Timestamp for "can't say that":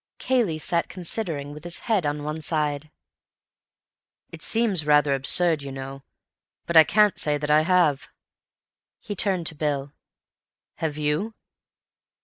6.83-7.51